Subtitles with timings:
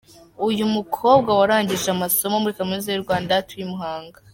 [0.47, 4.17] Uyu mukobwa warangije amasomo muri Kaminuza y’u Rwanda, atuye i Muhanga.